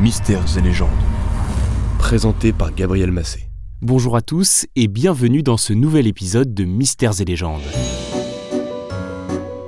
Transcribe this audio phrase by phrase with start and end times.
[0.00, 0.90] Mystères et légendes.
[1.98, 3.48] Présenté par Gabriel Massé.
[3.82, 7.62] Bonjour à tous et bienvenue dans ce nouvel épisode de Mystères et légendes.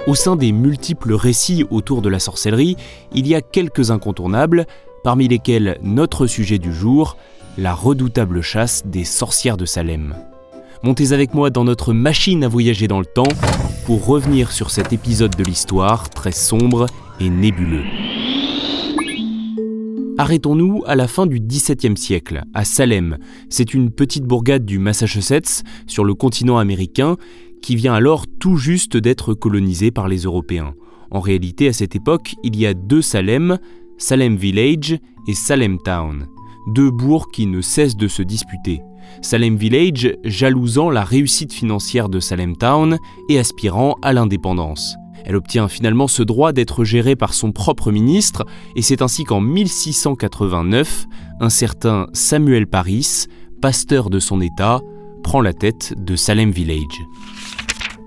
[0.07, 2.77] Au sein des multiples récits autour de la sorcellerie,
[3.13, 4.67] il y a quelques incontournables,
[5.03, 7.17] parmi lesquels notre sujet du jour,
[7.59, 10.15] la redoutable chasse des sorcières de Salem.
[10.85, 13.29] Montez avec moi dans notre machine à voyager dans le temps
[13.85, 16.87] pour revenir sur cet épisode de l'histoire très sombre
[17.19, 17.83] et nébuleux.
[20.21, 23.17] Arrêtons-nous à la fin du XVIIe siècle, à Salem.
[23.49, 27.17] C'est une petite bourgade du Massachusetts, sur le continent américain,
[27.63, 30.75] qui vient alors tout juste d'être colonisée par les Européens.
[31.11, 33.57] En réalité, à cette époque, il y a deux Salem,
[33.97, 36.27] Salem Village et Salem Town.
[36.75, 38.83] Deux bourgs qui ne cessent de se disputer.
[39.23, 42.99] Salem Village jalousant la réussite financière de Salem Town
[43.31, 44.99] et aspirant à l'indépendance.
[45.25, 48.45] Elle obtient finalement ce droit d'être gérée par son propre ministre,
[48.77, 51.07] et c'est ainsi qu'en 1689,
[51.41, 53.27] un certain Samuel Paris,
[53.61, 54.81] pasteur de son État,
[55.23, 57.03] prend la tête de Salem Village.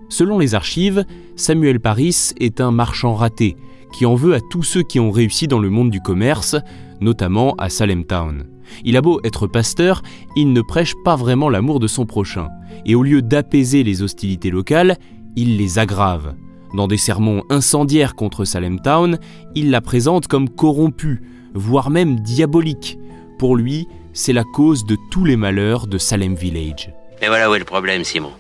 [0.10, 3.56] Selon les archives, Samuel Paris est un marchand raté,
[3.94, 6.56] qui en veut à tous ceux qui ont réussi dans le monde du commerce,
[7.02, 8.46] notamment à Salem Town.
[8.84, 10.02] Il a beau être pasteur,
[10.36, 12.50] il ne prêche pas vraiment l'amour de son prochain,
[12.86, 14.98] et au lieu d'apaiser les hostilités locales,
[15.36, 16.36] il les aggrave.
[16.74, 19.20] Dans des sermons incendiaires contre Salem Town,
[19.54, 21.22] il la présente comme corrompue,
[21.54, 22.98] voire même diabolique.
[23.38, 26.92] Pour lui, c'est la cause de tous les malheurs de Salem Village.
[27.22, 28.32] Et voilà où est le problème, Simon.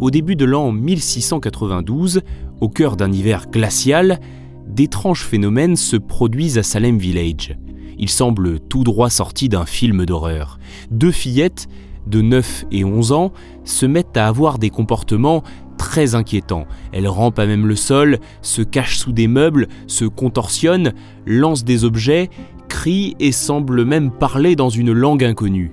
[0.00, 2.22] Au début de l'an 1692,
[2.62, 4.18] au cœur d'un hiver glacial,
[4.66, 7.56] d'étranges phénomènes se produisent à Salem Village.
[7.98, 10.58] Ils semblent tout droit sortis d'un film d'horreur.
[10.90, 11.68] Deux fillettes,
[12.06, 13.32] de 9 et 11 ans,
[13.64, 15.42] se mettent à avoir des comportements
[15.86, 16.66] très inquiétant.
[16.90, 20.94] Elle rampe à même le sol, se cache sous des meubles, se contorsionne,
[21.26, 22.28] lance des objets,
[22.66, 25.70] crie et semble même parler dans une langue inconnue.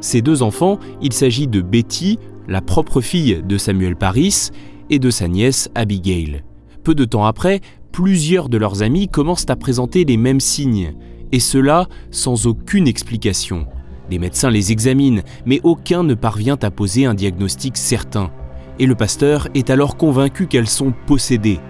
[0.00, 4.50] Ces deux enfants, il s'agit de Betty, la propre fille de Samuel Paris,
[4.90, 6.44] et de sa nièce Abigail.
[6.84, 7.60] Peu de temps après,
[7.90, 10.94] plusieurs de leurs amis commencent à présenter les mêmes signes,
[11.32, 13.66] et cela sans aucune explication.
[14.08, 18.30] Les médecins les examinent, mais aucun ne parvient à poser un diagnostic certain
[18.78, 21.60] et le pasteur est alors convaincu qu'elles sont possédées,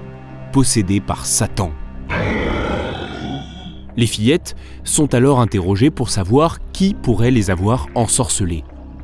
[0.53, 1.73] possédées par Satan.
[3.97, 4.55] Les fillettes
[4.85, 8.63] sont alors interrogées pour savoir qui pourrait les avoir ensorcelées.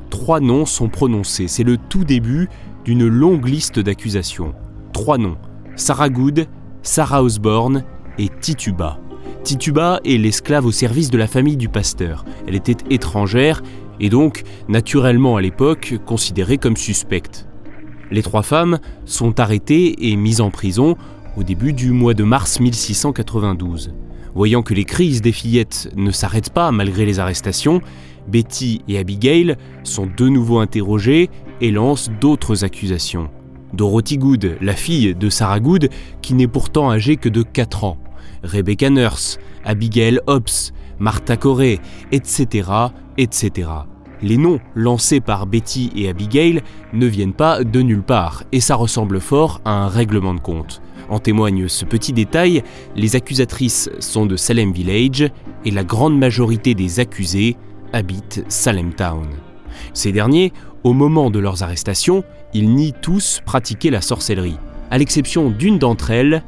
[0.08, 2.48] Trois noms sont prononcés, c'est le tout début
[2.84, 4.54] d'une longue liste d'accusations.
[4.92, 5.36] Trois noms,
[5.74, 6.46] Sarah Good,
[6.82, 7.82] Sarah Osborne
[8.18, 9.00] et Tituba.
[9.42, 12.24] Tituba est l'esclave au service de la famille du pasteur.
[12.46, 13.62] Elle était étrangère
[13.98, 17.46] et donc, naturellement à l'époque, considérée comme suspecte.
[18.10, 20.96] Les trois femmes sont arrêtées et mises en prison
[21.36, 23.92] au début du mois de mars 1692.
[24.34, 27.80] Voyant que les crises des fillettes ne s'arrêtent pas malgré les arrestations,
[28.28, 33.30] Betty et Abigail sont de nouveau interrogées et lancent d'autres accusations.
[33.72, 35.88] Dorothy Good, la fille de Sarah Good,
[36.22, 37.98] qui n'est pourtant âgée que de 4 ans,
[38.42, 41.80] Rebecca Nurse, Abigail Hobbs, Martha Corey,
[42.12, 42.70] etc.,
[43.18, 43.68] etc
[44.24, 46.62] les noms lancés par Betty et Abigail
[46.94, 50.80] ne viennent pas de nulle part, et ça ressemble fort à un règlement de compte.
[51.10, 52.62] En témoigne ce petit détail,
[52.96, 55.30] les accusatrices sont de Salem Village
[55.66, 57.56] et la grande majorité des accusés
[57.92, 59.26] habitent Salem Town.
[59.92, 62.24] Ces derniers, au moment de leurs arrestations,
[62.54, 64.58] ils nient tous pratiquer la sorcellerie,
[64.90, 66.42] à l'exception d'une d'entre elles,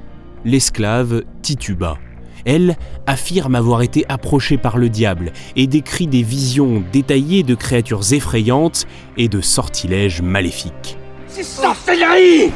[0.47, 1.99] l'esclave Tituba.
[2.47, 2.77] Elle
[3.07, 8.87] affirme avoir été approchée par le diable et décrit des visions détaillées de créatures effrayantes
[9.19, 10.97] et de sortilèges maléfiques.
[11.29, 12.53] C'est sorcellerie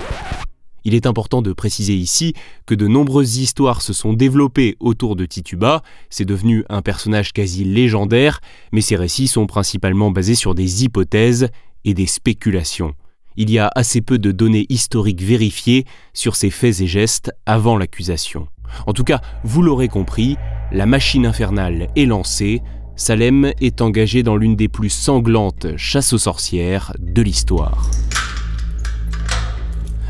[0.85, 2.35] il est important de préciser ici
[2.67, 7.65] que de nombreuses histoires se sont développées autour de Tituba, c'est devenu un personnage quasi
[7.65, 8.41] légendaire,
[8.73, 11.49] mais ces récits sont principalement basés sur des hypothèses
[11.85, 12.95] et des spéculations.
[13.37, 17.77] Il y a assez peu de données historiques vérifiées sur ces faits et gestes avant
[17.77, 18.49] l'accusation.
[18.87, 20.37] En tout cas, vous l'aurez compris,
[20.73, 22.63] la machine infernale est lancée,
[22.97, 27.91] Salem est engagé dans l'une des plus sanglantes chasses aux sorcières de l'histoire.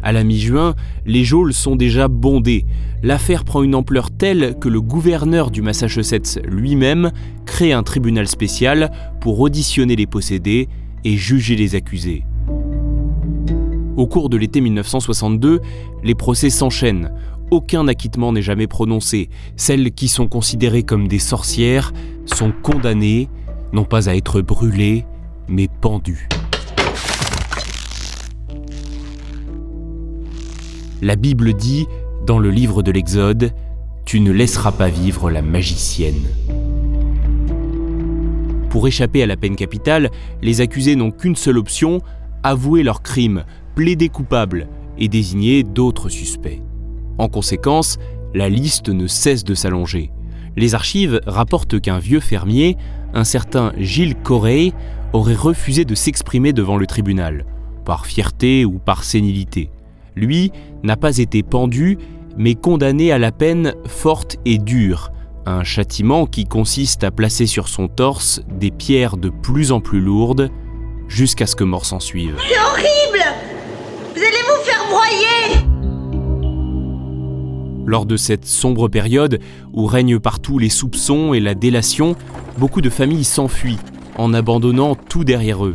[0.02, 0.74] À la mi-juin,
[1.06, 2.64] les geôles sont déjà bondées.
[3.02, 7.12] L'affaire prend une ampleur telle que le gouverneur du Massachusetts lui-même
[7.46, 8.90] crée un tribunal spécial
[9.20, 10.68] pour auditionner les possédés
[11.04, 12.24] et juger les accusés.
[13.96, 15.60] Au cours de l'été 1962,
[16.02, 17.12] les procès s'enchaînent
[17.50, 19.28] aucun acquittement n'est jamais prononcé.
[19.56, 21.92] Celles qui sont considérées comme des sorcières
[22.26, 23.28] sont condamnées,
[23.72, 25.04] non pas à être brûlées,
[25.48, 26.28] mais pendues.
[31.02, 31.86] La Bible dit,
[32.26, 33.52] dans le livre de l'Exode,
[34.06, 36.26] Tu ne laisseras pas vivre la magicienne.
[38.70, 40.10] Pour échapper à la peine capitale,
[40.42, 42.00] les accusés n'ont qu'une seule option,
[42.42, 43.44] avouer leur crime,
[43.74, 44.68] plaider coupable
[44.98, 46.60] et désigner d'autres suspects.
[47.20, 47.98] En conséquence,
[48.32, 50.10] la liste ne cesse de s'allonger.
[50.56, 52.78] Les archives rapportent qu'un vieux fermier,
[53.12, 54.72] un certain Gilles Correille,
[55.12, 57.44] aurait refusé de s'exprimer devant le tribunal,
[57.84, 59.68] par fierté ou par sénilité.
[60.16, 60.50] Lui
[60.82, 61.98] n'a pas été pendu,
[62.38, 65.12] mais condamné à la peine forte et dure,
[65.44, 70.00] un châtiment qui consiste à placer sur son torse des pierres de plus en plus
[70.00, 70.50] lourdes,
[71.06, 72.36] jusqu'à ce que mort s'en suive.
[72.48, 73.24] C'est horrible
[74.14, 75.39] Vous allez vous faire broyer
[77.90, 79.40] Lors de cette sombre période
[79.72, 82.14] où règnent partout les soupçons et la délation,
[82.56, 83.80] beaucoup de familles s'enfuient
[84.16, 85.74] en abandonnant tout derrière eux.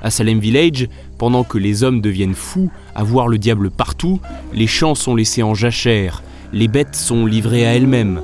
[0.00, 0.86] À Salem Village,
[1.18, 4.20] pendant que les hommes deviennent fous à voir le diable partout,
[4.54, 6.22] les champs sont laissés en jachère,
[6.52, 8.20] les bêtes sont livrées à elles-mêmes.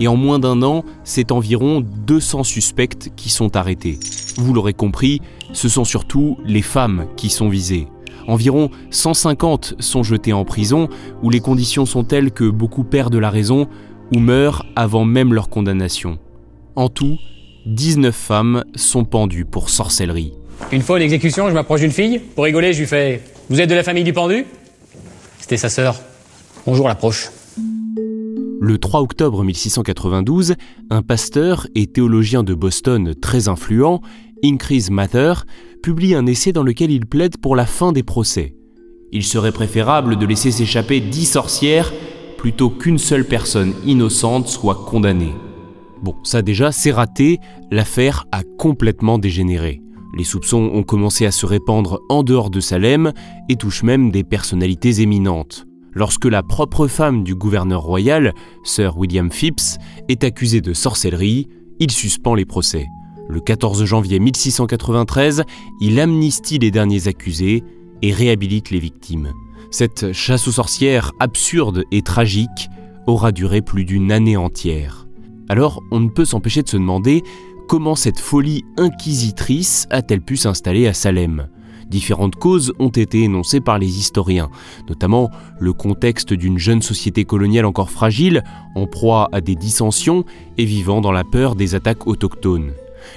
[0.00, 4.00] Et en moins d'un an, c'est environ 200 suspects qui sont arrêtés.
[4.38, 5.20] Vous l'aurez compris,
[5.52, 7.88] ce sont surtout les femmes qui sont visées.
[8.26, 10.88] Environ 150 sont jetés en prison,
[11.22, 13.68] où les conditions sont telles que beaucoup perdent la raison
[14.14, 16.18] ou meurent avant même leur condamnation.
[16.74, 17.18] En tout,
[17.66, 20.32] 19 femmes sont pendues pour sorcellerie.
[20.72, 22.20] Une fois à l'exécution, je m'approche d'une fille.
[22.34, 24.46] Pour rigoler, je lui fais Vous êtes de la famille du pendu?
[25.38, 25.96] C'était sa sœur.
[26.66, 27.30] Bonjour l'approche.
[28.58, 30.54] Le 3 octobre 1692,
[30.90, 34.00] un pasteur et théologien de Boston très influent,
[34.44, 35.44] Increase Mather,
[35.82, 38.54] publie un essai dans lequel il plaide pour la fin des procès.
[39.12, 41.92] Il serait préférable de laisser s'échapper dix sorcières
[42.36, 45.34] plutôt qu'une seule personne innocente soit condamnée.
[46.02, 47.38] Bon, ça déjà, c'est raté,
[47.70, 49.80] l'affaire a complètement dégénéré.
[50.16, 53.12] Les soupçons ont commencé à se répandre en dehors de Salem
[53.48, 55.66] et touchent même des personnalités éminentes.
[55.92, 58.32] Lorsque la propre femme du gouverneur royal,
[58.64, 59.78] Sir William Phipps,
[60.08, 61.48] est accusée de sorcellerie,
[61.80, 62.86] il suspend les procès.
[63.28, 65.42] Le 14 janvier 1693,
[65.80, 67.64] il amnistie les derniers accusés
[68.02, 69.32] et réhabilite les victimes.
[69.70, 72.68] Cette chasse aux sorcières absurde et tragique
[73.06, 75.06] aura duré plus d'une année entière.
[75.48, 77.22] Alors, on ne peut s'empêcher de se demander
[77.68, 81.48] comment cette folie inquisitrice a-t-elle pu s'installer à Salem
[81.88, 84.50] Différentes causes ont été énoncées par les historiens,
[84.88, 85.30] notamment
[85.60, 88.42] le contexte d'une jeune société coloniale encore fragile,
[88.74, 90.24] en proie à des dissensions
[90.58, 92.72] et vivant dans la peur des attaques autochtones.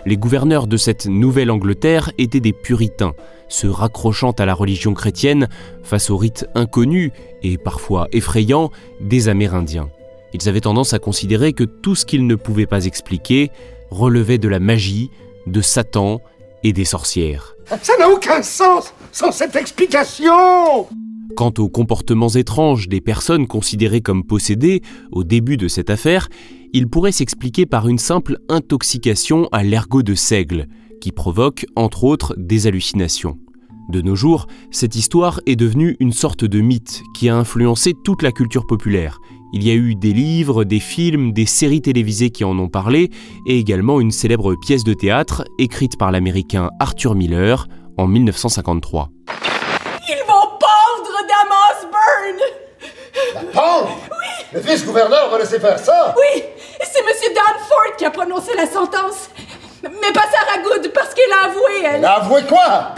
[0.05, 3.13] Les gouverneurs de cette Nouvelle-Angleterre étaient des puritains,
[3.47, 5.49] se raccrochant à la religion chrétienne
[5.83, 7.11] face aux rites inconnus
[7.43, 8.71] et parfois effrayants
[9.01, 9.89] des Amérindiens.
[10.33, 13.51] Ils avaient tendance à considérer que tout ce qu'ils ne pouvaient pas expliquer
[13.89, 15.09] relevait de la magie,
[15.47, 16.21] de Satan
[16.63, 17.55] et des sorcières.
[17.81, 20.87] Ça n'a aucun sens sans cette explication
[21.35, 24.81] Quant aux comportements étranges des personnes considérées comme possédées
[25.11, 26.27] au début de cette affaire,
[26.73, 30.67] ils pourraient s'expliquer par une simple intoxication à l'ergot de seigle,
[31.01, 33.37] qui provoque entre autres des hallucinations.
[33.89, 38.21] De nos jours, cette histoire est devenue une sorte de mythe qui a influencé toute
[38.21, 39.19] la culture populaire.
[39.51, 43.09] Il y a eu des livres, des films, des séries télévisées qui en ont parlé,
[43.47, 47.67] et également une célèbre pièce de théâtre écrite par l'américain Arthur Miller
[47.97, 49.09] en 1953.
[50.99, 52.39] Pendre Damas Burn.
[53.35, 54.45] La pendre Oui.
[54.53, 56.15] Le vice-gouverneur va laisser faire ça.
[56.17, 56.43] Oui.
[56.83, 59.29] C'est Monsieur Danforth qui a prononcé la sentence.
[59.83, 61.95] Mais pas Sarah Good, parce qu'elle a avoué, elle.
[61.97, 62.95] Elle a avoué quoi?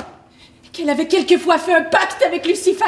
[0.74, 2.86] Qu'elle avait quelquefois fait un pacte avec Lucifer.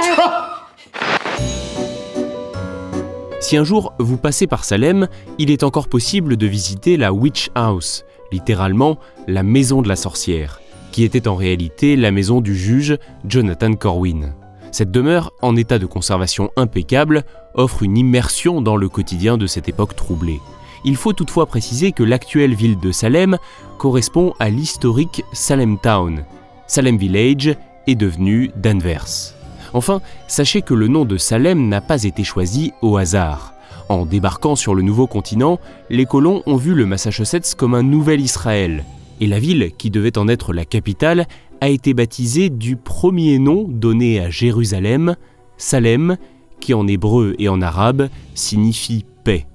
[3.39, 7.49] Si un jour vous passez par Salem, il est encore possible de visiter la Witch
[7.55, 10.59] House, littéralement la maison de la sorcière,
[10.91, 14.33] qui était en réalité la maison du juge Jonathan Corwin.
[14.73, 19.69] Cette demeure, en état de conservation impeccable, offre une immersion dans le quotidien de cette
[19.69, 20.39] époque troublée.
[20.83, 23.37] Il faut toutefois préciser que l'actuelle ville de Salem
[23.77, 26.25] correspond à l'historique Salem Town.
[26.65, 29.35] Salem Village est devenu Danvers.
[29.73, 33.53] Enfin, sachez que le nom de Salem n'a pas été choisi au hasard.
[33.89, 35.59] En débarquant sur le nouveau continent,
[35.91, 38.85] les colons ont vu le Massachusetts comme un nouvel Israël,
[39.21, 41.27] et la ville, qui devait en être la capitale,
[41.63, 45.15] a été baptisée du premier nom donné à Jérusalem,
[45.55, 46.17] Salem,
[46.59, 49.47] qui en hébreu et en arabe signifie paix.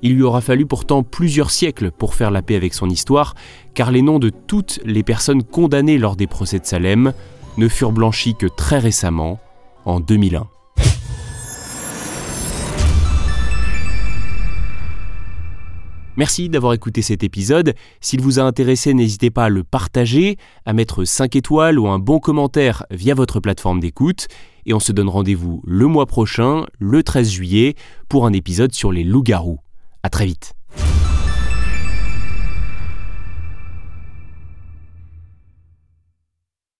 [0.00, 3.34] Il lui aura fallu pourtant plusieurs siècles pour faire la paix avec son histoire,
[3.74, 7.12] car les noms de toutes les personnes condamnées lors des procès de Salem
[7.56, 9.40] ne furent blanchis que très récemment,
[9.84, 10.46] en 2001.
[16.18, 17.74] Merci d'avoir écouté cet épisode.
[18.00, 22.00] S'il vous a intéressé, n'hésitez pas à le partager, à mettre 5 étoiles ou un
[22.00, 24.26] bon commentaire via votre plateforme d'écoute.
[24.66, 27.76] Et on se donne rendez-vous le mois prochain, le 13 juillet,
[28.08, 29.60] pour un épisode sur les loups-garous.
[30.02, 30.57] À très vite.